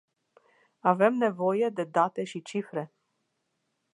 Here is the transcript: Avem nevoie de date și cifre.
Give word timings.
Avem 0.79 1.13
nevoie 1.17 1.69
de 1.69 1.83
date 1.83 2.23
și 2.23 2.41
cifre. 2.41 2.93